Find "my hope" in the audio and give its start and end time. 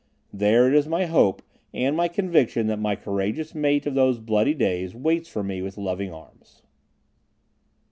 0.87-1.43